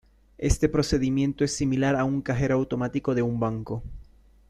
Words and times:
Este 0.39 0.67
procedimiento 0.67 1.43
es 1.43 1.55
similar 1.55 1.95
a 1.95 2.05
un 2.05 2.23
cajero 2.23 2.55
automático 2.55 3.13
de 3.13 3.21
un 3.21 3.39
banco. 3.39 3.83